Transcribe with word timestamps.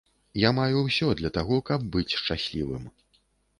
Я 0.43 0.49
маю 0.59 0.79
ўсё 0.87 1.09
для 1.19 1.31
таго, 1.37 1.61
каб 1.71 1.87
быць 1.99 2.17
шчаслівым. 2.19 2.83